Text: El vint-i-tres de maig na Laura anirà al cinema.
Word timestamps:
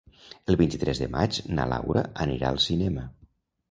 El 0.53 0.57
vint-i-tres 0.61 1.03
de 1.03 1.11
maig 1.17 1.39
na 1.53 1.69
Laura 1.77 2.05
anirà 2.29 2.53
al 2.53 2.63
cinema. 2.71 3.11